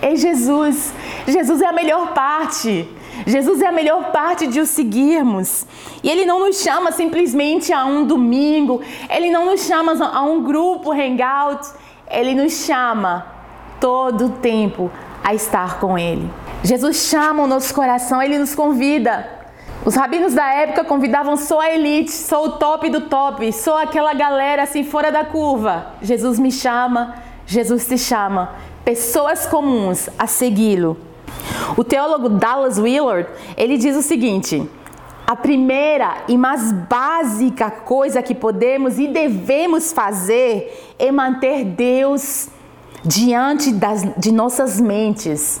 É 0.00 0.14
Jesus. 0.14 0.94
Jesus 1.26 1.60
é 1.60 1.66
a 1.66 1.72
melhor 1.72 2.14
parte. 2.14 2.88
Jesus 3.26 3.60
é 3.60 3.66
a 3.66 3.72
melhor 3.72 4.12
parte 4.12 4.46
de 4.46 4.60
o 4.60 4.66
seguirmos. 4.66 5.66
E 6.04 6.08
Ele 6.08 6.24
não 6.24 6.38
nos 6.38 6.60
chama 6.62 6.92
simplesmente 6.92 7.72
a 7.72 7.84
um 7.84 8.06
domingo, 8.06 8.80
Ele 9.10 9.30
não 9.30 9.46
nos 9.46 9.66
chama 9.66 9.92
a 10.04 10.22
um 10.22 10.42
grupo 10.44 10.92
hangout, 10.92 11.66
Ele 12.08 12.34
nos 12.34 12.64
chama 12.64 13.26
todo 13.80 14.26
o 14.26 14.30
tempo 14.30 14.90
a 15.24 15.34
estar 15.34 15.80
com 15.80 15.98
Ele. 15.98 16.30
Jesus 16.62 17.08
chama 17.08 17.42
o 17.42 17.46
nosso 17.46 17.74
coração, 17.74 18.22
Ele 18.22 18.38
nos 18.38 18.54
convida. 18.54 19.36
Os 19.84 19.94
rabinos 19.94 20.34
da 20.34 20.52
época 20.52 20.82
convidavam 20.84 21.36
só 21.36 21.60
a 21.60 21.70
elite, 21.70 22.10
só 22.10 22.44
o 22.44 22.52
top 22.52 22.90
do 22.90 23.02
top, 23.02 23.52
só 23.52 23.82
aquela 23.82 24.14
galera 24.14 24.64
assim 24.64 24.82
fora 24.82 25.12
da 25.12 25.24
curva. 25.24 25.92
Jesus 26.02 26.40
me 26.40 26.50
chama, 26.50 27.14
Jesus 27.46 27.86
te 27.86 27.96
chama. 27.96 28.50
Pessoas 28.84 29.46
comuns 29.46 30.08
a 30.18 30.26
segui-lo. 30.26 30.96
O 31.76 31.84
teólogo 31.84 32.28
Dallas 32.28 32.78
Willard, 32.78 33.28
ele 33.56 33.78
diz 33.78 33.96
o 33.96 34.02
seguinte: 34.02 34.68
a 35.26 35.34
primeira 35.34 36.18
e 36.28 36.36
mais 36.36 36.72
básica 36.72 37.70
coisa 37.70 38.22
que 38.22 38.34
podemos 38.34 38.98
e 38.98 39.08
devemos 39.08 39.92
fazer 39.92 40.94
é 40.98 41.10
manter 41.10 41.64
Deus 41.64 42.48
diante 43.04 43.72
das, 43.72 44.04
de 44.16 44.32
nossas 44.32 44.80
mentes. 44.80 45.60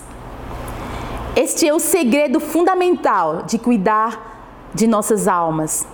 Este 1.36 1.68
é 1.68 1.74
o 1.74 1.78
segredo 1.78 2.40
fundamental 2.40 3.42
de 3.42 3.58
cuidar 3.58 4.70
de 4.72 4.86
nossas 4.86 5.28
almas. 5.28 5.86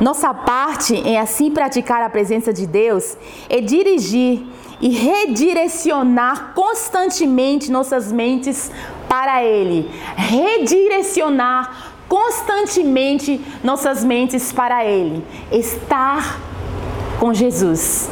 Nossa 0.00 0.32
parte 0.32 0.94
em 0.94 1.18
assim 1.18 1.50
praticar 1.50 2.02
a 2.02 2.08
presença 2.08 2.50
de 2.50 2.66
Deus 2.66 3.14
é 3.50 3.60
dirigir 3.60 4.42
e 4.80 4.88
redirecionar 4.88 6.54
constantemente 6.54 7.70
nossas 7.70 8.10
mentes 8.10 8.70
para 9.06 9.44
Ele. 9.44 9.90
Redirecionar 10.16 11.92
constantemente 12.08 13.38
nossas 13.62 14.02
mentes 14.02 14.50
para 14.50 14.82
Ele. 14.82 15.22
Estar 15.52 16.40
com 17.20 17.34
Jesus. 17.34 18.08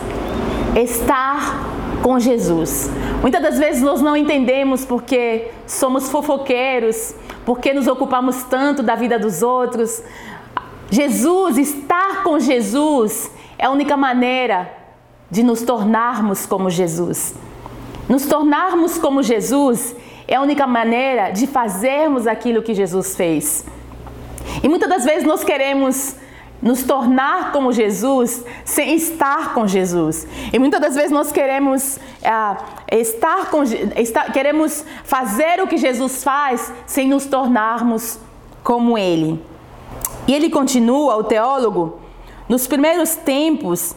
Estar 0.76 1.71
com 2.02 2.18
Jesus. 2.18 2.90
Muitas 3.20 3.40
das 3.40 3.58
vezes 3.58 3.82
nós 3.82 4.02
não 4.02 4.16
entendemos 4.16 4.84
porque 4.84 5.48
somos 5.66 6.10
fofoqueiros, 6.10 7.14
porque 7.46 7.72
nos 7.72 7.86
ocupamos 7.86 8.42
tanto 8.44 8.82
da 8.82 8.94
vida 8.94 9.18
dos 9.18 9.42
outros. 9.42 10.02
Jesus, 10.90 11.56
estar 11.56 12.22
com 12.22 12.38
Jesus 12.38 13.30
é 13.56 13.66
a 13.66 13.70
única 13.70 13.96
maneira 13.96 14.70
de 15.30 15.42
nos 15.42 15.62
tornarmos 15.62 16.44
como 16.44 16.68
Jesus. 16.68 17.34
Nos 18.08 18.26
tornarmos 18.26 18.98
como 18.98 19.22
Jesus 19.22 19.94
é 20.26 20.34
a 20.34 20.42
única 20.42 20.66
maneira 20.66 21.30
de 21.30 21.46
fazermos 21.46 22.26
aquilo 22.26 22.62
que 22.62 22.74
Jesus 22.74 23.16
fez. 23.16 23.64
E 24.62 24.68
muitas 24.68 24.88
das 24.88 25.04
vezes 25.04 25.24
nós 25.24 25.44
queremos 25.44 26.16
nos 26.62 26.84
tornar 26.84 27.50
como 27.50 27.72
Jesus 27.72 28.44
sem 28.64 28.94
estar 28.94 29.52
com 29.52 29.66
Jesus. 29.66 30.26
E 30.52 30.58
muitas 30.58 30.80
das 30.80 30.94
vezes 30.94 31.10
nós 31.10 31.32
queremos 31.32 31.98
é, 32.22 33.00
estar 33.00 33.50
com 33.50 33.64
estar, 33.64 34.32
queremos 34.32 34.84
fazer 35.02 35.60
o 35.60 35.66
que 35.66 35.76
Jesus 35.76 36.22
faz 36.22 36.72
sem 36.86 37.08
nos 37.08 37.26
tornarmos 37.26 38.18
como 38.62 38.96
Ele. 38.96 39.42
E 40.26 40.32
ele 40.32 40.48
continua, 40.48 41.16
o 41.16 41.24
teólogo, 41.24 41.98
nos 42.48 42.68
primeiros 42.68 43.16
tempos 43.16 43.96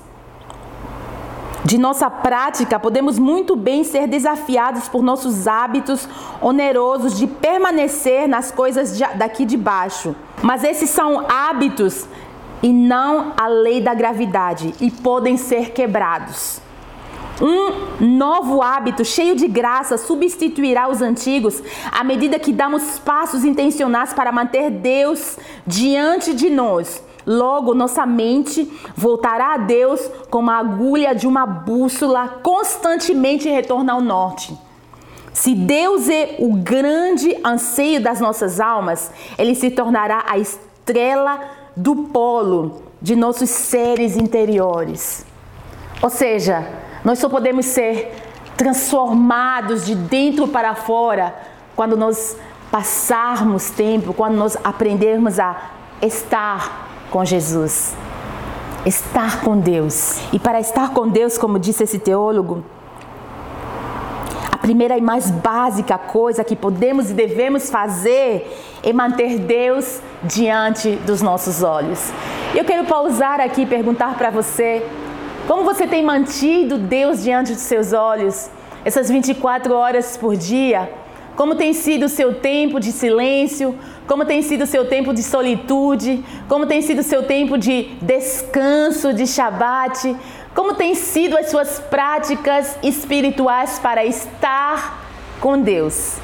de 1.63 1.79
nossa 1.79 2.09
prática, 2.09 2.79
podemos 2.79 3.17
muito 3.17 3.55
bem 3.55 3.83
ser 3.83 4.07
desafiados 4.07 4.87
por 4.87 5.01
nossos 5.01 5.47
hábitos 5.47 6.07
onerosos 6.39 7.17
de 7.17 7.25
permanecer 7.25 8.27
nas 8.27 8.51
coisas 8.51 8.99
daqui 9.15 9.45
de 9.45 9.57
baixo. 9.57 10.15
Mas 10.43 10.63
esses 10.63 10.91
são 10.91 11.25
hábitos 11.27 12.07
e 12.61 12.71
não 12.71 13.33
a 13.37 13.47
lei 13.47 13.81
da 13.81 13.93
gravidade 13.93 14.73
e 14.79 14.89
podem 14.89 15.37
ser 15.37 15.71
quebrados. 15.71 16.61
Um 17.41 18.17
novo 18.17 18.61
hábito 18.61 19.03
cheio 19.03 19.35
de 19.35 19.47
graça 19.47 19.97
substituirá 19.97 20.87
os 20.87 21.01
antigos 21.01 21.61
à 21.91 22.03
medida 22.03 22.39
que 22.39 22.53
damos 22.53 22.97
passos 22.99 23.43
intencionais 23.43 24.13
para 24.13 24.31
manter 24.31 24.69
Deus 24.69 25.37
diante 25.67 26.33
de 26.33 26.49
nós 26.49 27.03
Logo, 27.25 27.73
nossa 27.73 28.05
mente 28.05 28.71
voltará 28.95 29.55
a 29.55 29.57
Deus 29.57 29.99
como 30.29 30.51
a 30.51 30.57
agulha 30.57 31.15
de 31.15 31.27
uma 31.27 31.45
bússola, 31.45 32.39
constantemente 32.43 33.49
retorna 33.49 33.93
ao 33.93 34.01
norte. 34.01 34.55
Se 35.33 35.55
Deus 35.55 36.07
é 36.07 36.35
o 36.39 36.53
grande 36.55 37.35
anseio 37.43 37.99
das 37.99 38.21
nossas 38.21 38.59
almas, 38.59 39.11
ele 39.37 39.55
se 39.55 39.71
tornará 39.71 40.23
a 40.27 40.37
estrela 40.37 41.39
do 41.75 41.95
polo 41.95 42.83
de 43.01 43.15
nossos 43.15 43.49
seres 43.49 44.15
interiores. 44.15 45.25
Ou 46.01 46.09
seja, 46.09 46.67
nós 47.03 47.19
só 47.19 47.29
podemos 47.29 47.65
ser 47.65 48.13
transformados 48.57 49.85
de 49.85 49.95
dentro 49.95 50.47
para 50.47 50.75
fora 50.75 51.35
quando 51.75 51.97
nós 51.97 52.37
passarmos 52.71 53.69
tempo, 53.69 54.13
quando 54.13 54.35
nós 54.35 54.57
aprendermos 54.63 55.39
a 55.39 55.71
estar 56.01 56.89
com 57.11 57.23
Jesus. 57.23 57.95
Estar 58.85 59.41
com 59.41 59.57
Deus. 59.57 60.19
E 60.31 60.39
para 60.39 60.59
estar 60.59 60.93
com 60.93 61.07
Deus, 61.07 61.37
como 61.37 61.59
disse 61.59 61.83
esse 61.83 61.99
teólogo, 61.99 62.63
primeira 64.65 64.97
e 64.97 65.01
mais 65.01 65.29
básica 65.29 65.95
coisa 65.95 66.43
que 66.43 66.55
podemos 66.55 67.11
e 67.11 67.13
devemos 67.13 67.69
fazer 67.69 68.51
é 68.81 68.91
manter 68.91 69.37
Deus 69.37 70.01
diante 70.23 70.95
dos 71.05 71.21
nossos 71.21 71.61
olhos. 71.61 72.11
Eu 72.55 72.65
quero 72.65 72.83
pausar 72.85 73.39
aqui 73.39 73.61
e 73.61 73.65
perguntar 73.67 74.17
para 74.17 74.31
você: 74.31 74.83
como 75.47 75.63
você 75.63 75.85
tem 75.85 76.03
mantido 76.03 76.79
Deus 76.79 77.21
diante 77.21 77.53
dos 77.53 77.61
seus 77.61 77.93
olhos 77.93 78.49
essas 78.83 79.07
24 79.07 79.71
horas 79.71 80.17
por 80.17 80.35
dia? 80.35 80.89
Como 81.35 81.53
tem 81.53 81.71
sido 81.71 82.07
o 82.07 82.09
seu 82.09 82.33
tempo 82.33 82.79
de 82.79 82.91
silêncio? 82.91 83.77
Como 84.07 84.25
tem 84.25 84.41
sido 84.41 84.63
o 84.63 84.67
seu 84.67 84.87
tempo 84.87 85.13
de 85.13 85.21
solitude? 85.21 86.23
Como 86.47 86.65
tem 86.65 86.81
sido 86.81 86.99
o 86.99 87.03
seu 87.03 87.21
tempo 87.23 87.55
de 87.55 87.83
descanso, 88.01 89.13
de 89.13 89.27
Shabat? 89.27 90.15
Como 90.55 90.73
tem 90.73 90.95
sido 90.95 91.37
as 91.37 91.49
suas 91.51 91.81
práticas 91.81 92.79
espirituais 92.81 93.77
para 93.77 94.05
estar 94.05 95.05
com 95.41 95.59
Deus? 95.59 96.15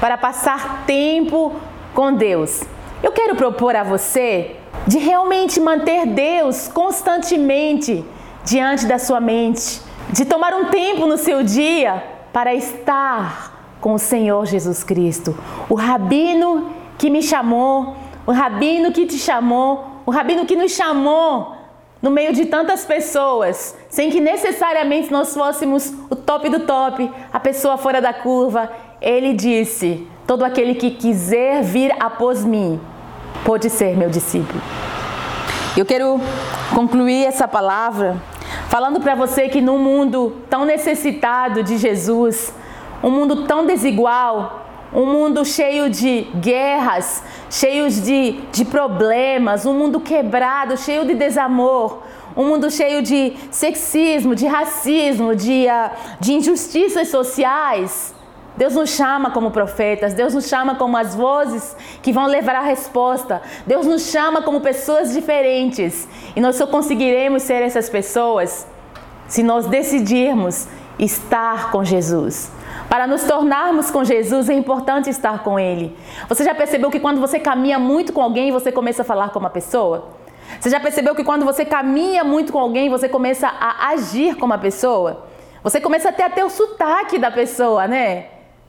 Para 0.00 0.18
passar 0.18 0.82
tempo 0.84 1.54
com 1.94 2.12
Deus? 2.12 2.64
Eu 3.00 3.12
quero 3.12 3.36
propor 3.36 3.76
a 3.76 3.84
você 3.84 4.56
de 4.88 4.98
realmente 4.98 5.60
manter 5.60 6.04
Deus 6.04 6.66
constantemente 6.66 8.04
diante 8.44 8.86
da 8.86 8.98
sua 8.98 9.20
mente, 9.20 9.80
de 10.10 10.24
tomar 10.24 10.52
um 10.52 10.64
tempo 10.64 11.06
no 11.06 11.16
seu 11.16 11.44
dia 11.44 12.02
para 12.32 12.52
estar 12.56 13.76
com 13.80 13.94
o 13.94 14.00
Senhor 14.00 14.44
Jesus 14.46 14.82
Cristo. 14.82 15.38
O 15.68 15.76
rabino 15.76 16.72
que 16.98 17.08
me 17.08 17.22
chamou, 17.22 17.96
o 18.26 18.32
rabino 18.32 18.90
que 18.90 19.06
te 19.06 19.16
chamou, 19.16 20.02
o 20.04 20.10
rabino 20.10 20.44
que 20.44 20.56
nos 20.56 20.72
chamou 20.72 21.55
no 22.06 22.12
meio 22.12 22.32
de 22.32 22.46
tantas 22.46 22.84
pessoas, 22.84 23.76
sem 23.88 24.10
que 24.10 24.20
necessariamente 24.20 25.10
nós 25.10 25.34
fôssemos 25.34 25.92
o 26.08 26.14
top 26.14 26.48
do 26.48 26.60
top, 26.60 27.10
a 27.32 27.40
pessoa 27.40 27.76
fora 27.76 28.00
da 28.00 28.14
curva. 28.14 28.70
Ele 29.00 29.32
disse: 29.32 30.06
Todo 30.24 30.44
aquele 30.44 30.76
que 30.76 30.92
quiser 30.92 31.64
vir 31.64 31.92
após 31.98 32.44
mim, 32.44 32.80
pode 33.44 33.68
ser 33.68 33.96
meu 33.96 34.08
discípulo. 34.08 34.62
Eu 35.76 35.84
quero 35.84 36.20
concluir 36.72 37.24
essa 37.24 37.48
palavra 37.48 38.22
falando 38.68 39.00
para 39.00 39.16
você 39.16 39.48
que 39.48 39.60
num 39.60 39.78
mundo 39.80 40.44
tão 40.48 40.64
necessitado 40.64 41.64
de 41.64 41.76
Jesus, 41.76 42.54
um 43.02 43.10
mundo 43.10 43.46
tão 43.46 43.66
desigual, 43.66 44.64
um 44.94 45.06
mundo 45.06 45.44
cheio 45.44 45.90
de 45.90 46.28
guerras, 46.36 47.24
cheio 47.50 47.88
de, 47.90 48.32
de 48.52 48.64
problemas, 48.64 49.64
um 49.66 49.74
mundo 49.74 50.00
quebrado, 50.00 50.76
cheio 50.76 51.04
de 51.04 51.14
desamor, 51.14 52.02
um 52.36 52.44
mundo 52.44 52.70
cheio 52.70 53.02
de 53.02 53.34
sexismo, 53.50 54.34
de 54.34 54.46
racismo, 54.46 55.34
de, 55.34 55.66
uh, 55.66 55.90
de 56.20 56.34
injustiças 56.34 57.08
sociais. 57.08 58.14
Deus 58.56 58.74
nos 58.74 58.90
chama 58.90 59.30
como 59.30 59.50
profetas, 59.50 60.14
Deus 60.14 60.32
nos 60.32 60.46
chama 60.48 60.76
como 60.76 60.96
as 60.96 61.14
vozes 61.14 61.76
que 62.02 62.12
vão 62.12 62.26
levar 62.26 62.56
a 62.56 62.62
resposta. 62.62 63.42
Deus 63.66 63.86
nos 63.86 64.10
chama 64.10 64.42
como 64.42 64.60
pessoas 64.60 65.12
diferentes. 65.12 66.08
E 66.34 66.40
nós 66.40 66.56
só 66.56 66.66
conseguiremos 66.66 67.42
ser 67.42 67.62
essas 67.62 67.90
pessoas 67.90 68.66
se 69.28 69.42
nós 69.42 69.66
decidirmos 69.66 70.66
estar 70.98 71.70
com 71.70 71.84
Jesus. 71.84 72.50
Para 72.88 73.06
nos 73.06 73.24
tornarmos 73.24 73.90
com 73.90 74.04
Jesus 74.04 74.48
é 74.48 74.54
importante 74.54 75.10
estar 75.10 75.42
com 75.42 75.58
Ele. 75.58 75.96
Você 76.28 76.44
já 76.44 76.54
percebeu 76.54 76.90
que 76.90 77.00
quando 77.00 77.20
você 77.20 77.38
caminha 77.38 77.78
muito 77.78 78.12
com 78.12 78.22
alguém, 78.22 78.52
você 78.52 78.70
começa 78.70 79.02
a 79.02 79.04
falar 79.04 79.30
como 79.30 79.44
uma 79.44 79.50
pessoa? 79.50 80.08
Você 80.60 80.70
já 80.70 80.78
percebeu 80.78 81.14
que 81.14 81.24
quando 81.24 81.44
você 81.44 81.64
caminha 81.64 82.22
muito 82.22 82.52
com 82.52 82.58
alguém, 82.58 82.88
você 82.88 83.08
começa 83.08 83.48
a 83.48 83.88
agir 83.88 84.34
como 84.34 84.52
uma 84.52 84.58
pessoa? 84.58 85.26
Você 85.62 85.80
começa 85.80 86.10
até 86.10 86.24
a 86.24 86.30
ter 86.30 86.44
o 86.44 86.50
sotaque 86.50 87.18
da 87.18 87.30
pessoa, 87.30 87.88
né? 87.88 88.26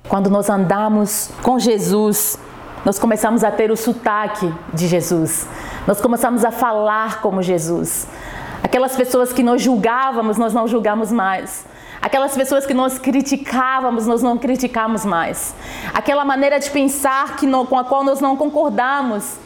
Quando 0.10 0.30
nós 0.30 0.50
andamos 0.50 1.30
com 1.44 1.60
Jesus, 1.60 2.40
nós 2.84 2.98
começamos 2.98 3.44
a 3.44 3.52
ter 3.52 3.70
o 3.70 3.78
sotaque 3.78 4.52
de 4.74 4.88
Jesus. 4.88 5.48
Nós 5.86 6.02
começamos 6.02 6.44
a 6.44 6.52
falar 6.52 7.22
como 7.22 7.42
Jesus. 7.42 8.08
Aquelas 8.64 8.96
pessoas 8.96 9.32
que 9.32 9.44
nós 9.44 9.62
julgávamos, 9.62 10.38
nós 10.38 10.54
não 10.54 10.68
julgamos 10.68 11.12
mais. 11.12 11.66
Aquelas 12.02 12.36
pessoas 12.36 12.66
que 12.66 12.74
nós 12.74 13.00
criticávamos, 13.00 14.06
nós 14.06 14.22
não 14.22 14.38
criticamos 14.38 15.04
mais. 15.04 15.56
Aquela 15.94 16.24
maneira 16.24 16.60
de 16.60 16.70
pensar 16.70 17.36
que 17.36 17.46
não, 17.46 17.66
com 17.66 17.78
a 17.78 17.84
qual 17.84 18.04
nós 18.04 18.20
não 18.20 18.38
concordamos, 18.38 19.38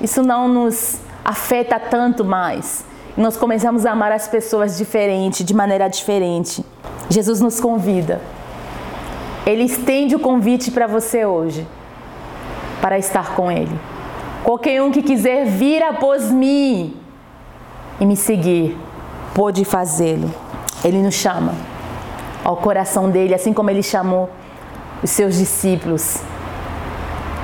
isso 0.00 0.22
não 0.22 0.48
nos 0.48 0.98
afeta 1.24 1.78
tanto 1.78 2.24
mais. 2.24 2.84
nós 3.16 3.36
começamos 3.36 3.84
a 3.84 3.90
amar 3.90 4.12
as 4.12 4.28
pessoas 4.28 4.78
diferente, 4.78 5.42
de 5.42 5.52
maneira 5.52 5.88
diferente. 5.88 6.64
Jesus 7.10 7.40
nos 7.40 7.58
convida. 7.58 8.20
Ele 9.44 9.64
estende 9.64 10.14
o 10.14 10.20
convite 10.20 10.70
para 10.70 10.86
você 10.86 11.26
hoje, 11.26 11.66
para 12.80 12.96
estar 12.96 13.34
com 13.34 13.50
Ele. 13.50 13.76
Qualquer 14.44 14.80
um 14.82 14.92
que 14.92 15.02
quiser 15.02 15.46
vir 15.46 15.82
após 15.82 16.30
mim 16.30 16.96
e 18.00 18.06
me 18.06 18.16
seguir, 18.16 18.78
pode 19.34 19.64
fazê-lo. 19.64 20.32
Ele 20.84 21.02
nos 21.02 21.14
chama 21.14 21.54
ao 22.44 22.56
coração 22.56 23.10
dele, 23.10 23.34
assim 23.34 23.52
como 23.52 23.70
ele 23.70 23.82
chamou 23.82 24.30
os 25.02 25.10
seus 25.10 25.36
discípulos. 25.36 26.18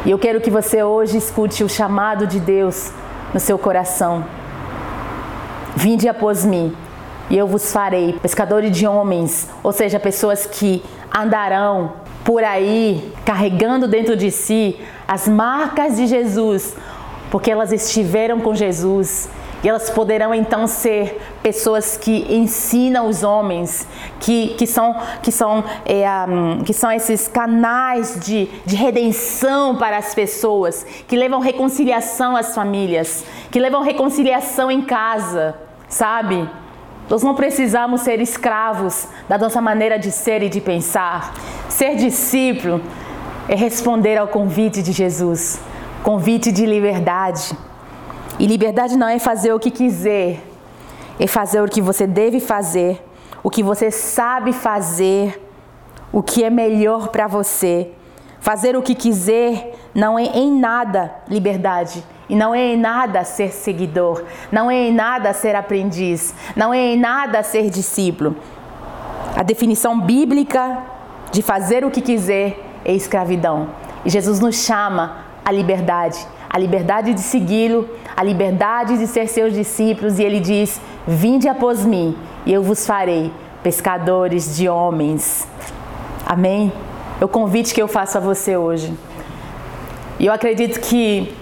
E 0.05 0.11
eu 0.11 0.19
quero 0.19 0.41
que 0.41 0.51
você 0.51 0.83
hoje 0.83 1.17
escute 1.17 1.65
o 1.65 1.69
chamado 1.69 2.27
de 2.27 2.39
Deus 2.39 2.93
no 3.33 3.41
seu 3.41 3.59
coração. 3.59 4.25
Vinde 5.77 6.09
após 6.09 6.45
mim, 6.45 6.75
e 7.29 7.37
eu 7.37 7.47
vos 7.47 7.73
farei 7.73 8.13
pescadores 8.21 8.71
de 8.77 8.87
homens, 8.87 9.49
ou 9.63 9.73
seja, 9.73 9.99
pessoas 9.99 10.47
que 10.47 10.83
andarão 11.15 11.93
por 12.25 12.43
aí 12.43 13.13
carregando 13.25 13.89
dentro 13.89 14.17
de 14.17 14.31
si 14.31 14.79
as 15.07 15.27
marcas 15.27 15.97
de 15.97 16.07
Jesus, 16.07 16.77
porque 17.31 17.51
elas 17.51 17.73
estiveram 17.73 18.41
com 18.41 18.55
Jesus 18.55 19.29
e 19.65 19.69
elas 19.69 19.89
poderão 19.89 20.35
então 20.35 20.67
ser 20.67 21.19
pessoas 21.43 21.97
que 21.97 22.27
ensinam 22.29 23.09
os 23.09 23.23
homens, 23.23 23.89
que, 24.21 24.49
que, 24.59 24.67
são, 24.67 24.95
que, 25.23 25.33
são, 25.33 25.65
é, 25.87 26.07
um, 26.29 26.63
que 26.63 26.75
são 26.75 26.93
esses 26.93 27.27
canais 27.27 28.21
de, 28.23 28.47
de 28.67 28.77
redenção 28.77 29.77
para 29.77 29.97
as 29.97 30.15
pessoas, 30.15 30.85
que 31.09 31.17
levam 31.17 31.41
reconciliação 31.41 32.37
às 32.37 32.55
famílias, 32.55 33.25
que 33.51 33.59
levam 33.59 33.83
reconciliação 33.83 34.71
em 34.71 34.83
casa, 34.83 35.55
sabe? 35.89 36.47
Nós 37.09 37.23
não 37.23 37.35
precisamos 37.35 38.03
ser 38.03 38.21
escravos 38.21 39.09
da 39.27 39.39
nossa 39.39 39.63
maneira 39.63 39.99
de 39.99 40.13
ser 40.13 40.43
e 40.43 40.51
de 40.51 40.61
pensar. 40.61 41.33
Ser 41.71 41.97
discípulo 41.97 42.83
é 43.49 43.55
responder 43.55 44.19
ao 44.19 44.29
convite 44.29 44.83
de 44.83 44.93
Jesus 44.93 45.59
convite 46.05 46.53
de 46.53 46.67
liberdade. 46.67 47.57
E 48.39 48.47
liberdade 48.47 48.97
não 48.97 49.09
é 49.09 49.19
fazer 49.19 49.53
o 49.53 49.61
que 49.61 49.71
quiser, 49.71 50.41
é 51.19 51.27
fazer 51.27 51.61
o 51.63 51.69
que 51.69 51.81
você 51.81 52.07
deve 52.07 52.41
fazer, 52.41 53.03
o 53.43 53.51
que 53.51 53.63
você 53.63 53.91
sabe 53.91 54.53
fazer, 54.53 55.41
o 56.13 56.23
que 56.23 56.43
é 56.43 56.51
melhor 56.51 57.09
para 57.09 57.27
você. 57.27 57.91
Fazer 58.41 58.77
o 58.77 58.83
que 58.83 58.95
quiser 58.95 59.75
não 59.95 60.19
é 60.19 60.25
em 60.25 60.59
nada 60.59 61.15
liberdade. 61.29 62.05
E 62.29 62.35
não 62.35 62.55
é 62.55 62.73
em 62.73 62.77
nada 62.77 63.23
ser 63.23 63.53
seguidor, 63.53 64.25
não 64.51 64.71
é 64.71 64.89
em 64.89 64.93
nada 64.93 65.33
ser 65.35 65.55
aprendiz, 65.55 66.35
não 66.57 66.73
é 66.73 66.95
em 66.95 66.99
nada 66.99 67.43
ser 67.43 67.69
discípulo. 67.69 68.37
A 69.37 69.43
definição 69.43 70.01
bíblica 70.01 70.79
de 71.31 71.43
fazer 71.43 71.85
o 71.85 71.91
que 71.91 72.01
quiser 72.01 72.59
é 72.85 72.93
escravidão. 72.95 73.69
E 74.05 74.11
Jesus 74.11 74.41
nos 74.41 74.57
chama 74.57 75.25
à 75.45 75.51
liberdade 75.51 76.27
a 76.55 76.59
liberdade 76.59 77.13
de 77.13 77.21
segui-lo, 77.21 77.89
a 78.17 78.23
liberdade 78.23 78.97
de 78.97 79.09
ser 79.09 79.27
seus 79.27 79.53
discípulos, 79.53 80.21
e 80.21 80.23
ele 80.23 80.39
diz: 80.39 80.81
Vinde 81.05 81.49
após 81.49 81.85
mim, 81.85 82.17
e 82.47 82.53
eu 82.53 82.63
vos 82.63 82.87
farei 82.87 83.33
pescadores 83.61 84.57
de 84.57 84.69
homens. 84.69 85.49
Amém? 86.25 86.73
É 87.21 87.25
o 87.25 87.29
convite 87.29 87.75
que 87.75 87.83
eu 87.83 87.89
faço 87.89 88.19
a 88.19 88.21
você 88.21 88.57
hoje. 88.57 88.97
E 90.21 90.27
eu 90.27 90.33
acredito 90.33 90.79
que 90.79 91.35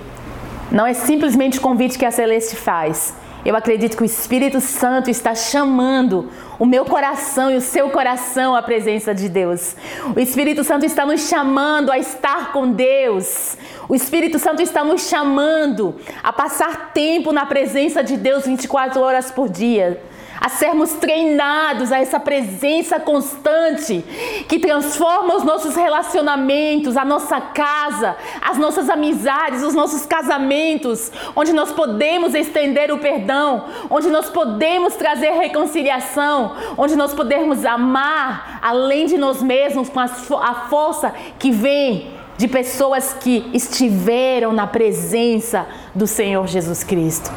não 0.70 0.86
é 0.86 0.94
simplesmente 0.94 1.58
o 1.58 1.60
convite 1.60 1.98
que 1.98 2.06
a 2.06 2.10
Celeste 2.10 2.56
faz. 2.56 3.14
Eu 3.44 3.56
acredito 3.56 3.96
que 3.96 4.02
o 4.02 4.06
Espírito 4.06 4.60
Santo 4.60 5.10
está 5.10 5.34
chamando 5.34 6.30
o 6.60 6.64
meu 6.64 6.84
coração 6.84 7.50
e 7.50 7.56
o 7.56 7.60
seu 7.60 7.90
coração 7.90 8.54
à 8.54 8.62
presença 8.62 9.12
de 9.12 9.28
Deus. 9.28 9.74
O 10.14 10.20
Espírito 10.20 10.62
Santo 10.62 10.86
está 10.86 11.04
nos 11.04 11.28
chamando 11.28 11.90
a 11.90 11.98
estar 11.98 12.52
com 12.52 12.70
Deus. 12.70 13.56
O 13.88 13.96
Espírito 13.96 14.38
Santo 14.38 14.62
está 14.62 14.84
nos 14.84 15.08
chamando 15.08 15.96
a 16.22 16.32
passar 16.32 16.92
tempo 16.92 17.32
na 17.32 17.44
presença 17.44 18.02
de 18.04 18.16
Deus 18.16 18.46
24 18.46 19.00
horas 19.00 19.30
por 19.30 19.48
dia 19.48 20.00
a 20.42 20.48
sermos 20.48 20.94
treinados 20.94 21.92
a 21.92 22.00
essa 22.00 22.18
presença 22.18 22.98
constante 22.98 24.04
que 24.48 24.58
transforma 24.58 25.36
os 25.36 25.44
nossos 25.44 25.76
relacionamentos, 25.76 26.96
a 26.96 27.04
nossa 27.04 27.40
casa, 27.40 28.16
as 28.40 28.58
nossas 28.58 28.90
amizades, 28.90 29.62
os 29.62 29.72
nossos 29.72 30.04
casamentos, 30.04 31.12
onde 31.36 31.52
nós 31.52 31.70
podemos 31.70 32.34
estender 32.34 32.90
o 32.90 32.98
perdão, 32.98 33.66
onde 33.88 34.08
nós 34.08 34.28
podemos 34.30 34.96
trazer 34.96 35.30
reconciliação, 35.30 36.56
onde 36.76 36.96
nós 36.96 37.14
podemos 37.14 37.64
amar 37.64 38.58
além 38.60 39.06
de 39.06 39.16
nós 39.16 39.40
mesmos 39.40 39.88
com 39.88 40.00
a 40.00 40.66
força 40.68 41.14
que 41.38 41.52
vem 41.52 42.10
de 42.36 42.48
pessoas 42.48 43.12
que 43.12 43.48
estiveram 43.54 44.52
na 44.52 44.66
presença 44.66 45.68
do 45.94 46.08
Senhor 46.08 46.48
Jesus 46.48 46.82
Cristo. 46.82 47.30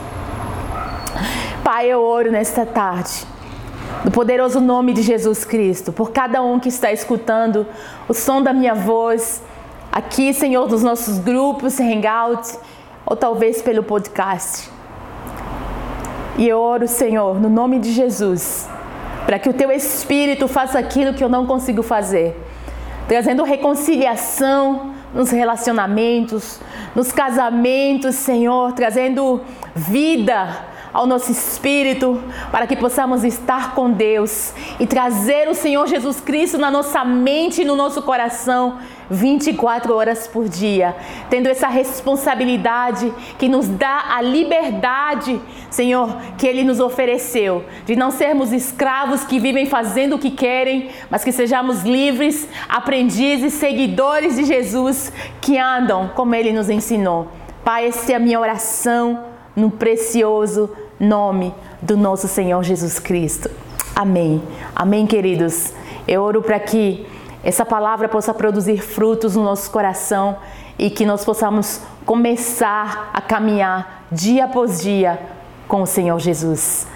Pai, 1.65 1.87
eu 1.87 2.03
oro 2.03 2.31
nesta 2.31 2.63
tarde, 2.63 3.25
no 4.03 4.11
poderoso 4.11 4.61
nome 4.61 4.93
de 4.93 5.01
Jesus 5.01 5.43
Cristo, 5.43 5.91
por 5.91 6.11
cada 6.11 6.39
um 6.43 6.59
que 6.59 6.69
está 6.69 6.91
escutando 6.91 7.65
o 8.07 8.13
som 8.13 8.39
da 8.39 8.53
minha 8.53 8.75
voz, 8.75 9.41
aqui, 9.91 10.31
Senhor, 10.31 10.67
dos 10.67 10.83
nossos 10.83 11.17
grupos, 11.17 11.79
Hangout, 11.79 12.59
ou 13.03 13.15
talvez 13.15 13.63
pelo 13.63 13.81
podcast. 13.81 14.69
E 16.37 16.47
eu 16.47 16.59
oro, 16.59 16.87
Senhor, 16.87 17.41
no 17.41 17.49
nome 17.49 17.79
de 17.79 17.91
Jesus, 17.91 18.69
para 19.25 19.39
que 19.39 19.49
o 19.49 19.53
Teu 19.53 19.71
Espírito 19.71 20.47
faça 20.47 20.77
aquilo 20.77 21.15
que 21.15 21.23
eu 21.23 21.29
não 21.29 21.47
consigo 21.47 21.81
fazer, 21.81 22.39
trazendo 23.07 23.43
reconciliação 23.43 24.93
nos 25.15 25.31
relacionamentos, 25.31 26.59
nos 26.95 27.11
casamentos, 27.11 28.13
Senhor, 28.13 28.71
trazendo 28.73 29.41
vida 29.75 30.74
ao 30.95 31.05
nosso 31.05 31.29
espírito, 31.29 32.23
para 32.49 32.65
que 32.65 32.77
possamos 32.77 33.25
estar 33.25 33.75
com 33.75 33.91
Deus 33.91 34.53
e 34.79 34.87
trazer 34.87 35.49
o 35.49 35.53
Senhor 35.53 35.85
Jesus 35.87 36.21
Cristo 36.21 36.57
na 36.57 36.71
nossa 36.71 37.03
mente 37.03 37.63
e 37.63 37.65
no 37.65 37.75
nosso 37.75 38.01
coração 38.01 38.77
24 39.09 39.93
horas 39.93 40.25
por 40.25 40.47
dia, 40.47 40.95
tendo 41.29 41.47
essa 41.47 41.67
responsabilidade 41.67 43.13
que 43.37 43.49
nos 43.49 43.67
dá 43.67 44.05
a 44.15 44.21
liberdade, 44.21 45.39
Senhor, 45.69 46.15
que 46.37 46.47
Ele 46.47 46.63
nos 46.63 46.79
ofereceu, 46.79 47.65
de 47.85 47.93
não 47.97 48.09
sermos 48.09 48.53
escravos 48.53 49.25
que 49.25 49.37
vivem 49.37 49.65
fazendo 49.65 50.15
o 50.15 50.19
que 50.19 50.31
querem, 50.31 50.91
mas 51.09 51.25
que 51.25 51.31
sejamos 51.33 51.83
livres, 51.83 52.47
aprendizes, 52.69 53.53
seguidores 53.55 54.37
de 54.37 54.45
Jesus 54.45 55.11
que 55.41 55.57
andam 55.57 56.09
como 56.15 56.33
Ele 56.33 56.53
nos 56.53 56.69
ensinou. 56.69 57.27
Pai, 57.65 57.87
essa 57.87 58.13
é 58.13 58.15
a 58.15 58.19
minha 58.19 58.39
oração 58.39 59.25
no 59.55 59.69
precioso 59.71 60.69
nome 60.99 61.53
do 61.81 61.97
nosso 61.97 62.27
Senhor 62.27 62.63
Jesus 62.63 62.99
Cristo. 62.99 63.49
Amém. 63.95 64.41
Amém, 64.75 65.05
queridos. 65.05 65.73
Eu 66.07 66.21
oro 66.21 66.41
para 66.41 66.59
que 66.59 67.07
essa 67.43 67.65
palavra 67.65 68.09
possa 68.09 68.33
produzir 68.33 68.77
frutos 68.81 69.35
no 69.35 69.43
nosso 69.43 69.69
coração 69.71 70.37
e 70.77 70.89
que 70.89 71.05
nós 71.05 71.23
possamos 71.23 71.81
começar 72.05 73.09
a 73.13 73.21
caminhar 73.21 74.05
dia 74.11 74.45
após 74.45 74.81
dia 74.81 75.19
com 75.67 75.81
o 75.81 75.85
Senhor 75.85 76.19
Jesus. 76.19 76.87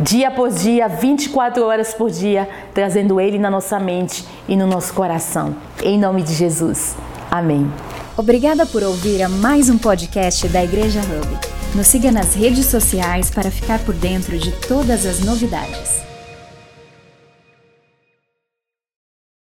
Dia 0.00 0.28
após 0.28 0.62
dia, 0.62 0.88
24 0.88 1.64
horas 1.64 1.94
por 1.94 2.10
dia, 2.10 2.48
trazendo 2.74 3.20
Ele 3.20 3.38
na 3.38 3.50
nossa 3.50 3.78
mente 3.78 4.26
e 4.48 4.56
no 4.56 4.66
nosso 4.66 4.92
coração. 4.94 5.54
Em 5.82 5.98
nome 5.98 6.22
de 6.22 6.34
Jesus. 6.34 6.96
Amém. 7.30 7.70
Obrigada 8.16 8.66
por 8.66 8.82
ouvir 8.82 9.22
a 9.22 9.28
mais 9.28 9.70
um 9.70 9.78
podcast 9.78 10.48
da 10.48 10.64
Igreja 10.64 11.00
Hub. 11.00 11.51
Nos 11.74 11.86
siga 11.86 12.12
nas 12.12 12.34
redes 12.34 12.66
sociais 12.66 13.30
para 13.30 13.50
ficar 13.50 13.78
por 13.78 13.94
dentro 13.94 14.38
de 14.38 14.52
todas 14.68 15.06
as 15.06 15.20
novidades. 15.20 16.11